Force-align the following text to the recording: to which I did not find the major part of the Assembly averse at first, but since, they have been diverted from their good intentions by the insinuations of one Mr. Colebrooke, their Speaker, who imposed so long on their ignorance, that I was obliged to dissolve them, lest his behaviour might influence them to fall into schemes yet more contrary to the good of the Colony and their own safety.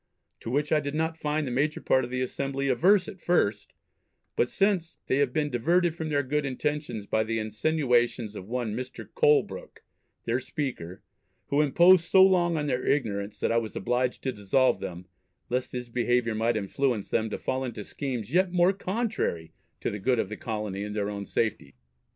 to 0.39 0.49
which 0.49 0.71
I 0.71 0.79
did 0.79 0.95
not 0.95 1.19
find 1.19 1.45
the 1.45 1.51
major 1.51 1.79
part 1.79 2.03
of 2.03 2.09
the 2.09 2.23
Assembly 2.23 2.69
averse 2.69 3.07
at 3.07 3.21
first, 3.21 3.71
but 4.35 4.49
since, 4.49 4.97
they 5.05 5.17
have 5.17 5.31
been 5.31 5.51
diverted 5.51 5.95
from 5.95 6.09
their 6.09 6.23
good 6.23 6.43
intentions 6.43 7.05
by 7.05 7.23
the 7.23 7.37
insinuations 7.37 8.35
of 8.35 8.47
one 8.47 8.73
Mr. 8.75 9.07
Colebrooke, 9.07 9.83
their 10.25 10.39
Speaker, 10.39 11.03
who 11.49 11.61
imposed 11.61 12.05
so 12.05 12.23
long 12.25 12.57
on 12.57 12.65
their 12.65 12.83
ignorance, 12.83 13.39
that 13.39 13.51
I 13.51 13.57
was 13.57 13.75
obliged 13.75 14.23
to 14.23 14.31
dissolve 14.31 14.79
them, 14.79 15.05
lest 15.51 15.71
his 15.71 15.87
behaviour 15.89 16.33
might 16.33 16.57
influence 16.57 17.11
them 17.11 17.29
to 17.29 17.37
fall 17.37 17.63
into 17.63 17.83
schemes 17.83 18.31
yet 18.33 18.51
more 18.51 18.73
contrary 18.73 19.53
to 19.81 19.91
the 19.91 19.99
good 19.99 20.17
of 20.17 20.29
the 20.29 20.35
Colony 20.35 20.83
and 20.83 20.95
their 20.95 21.11
own 21.11 21.27
safety. 21.27 21.75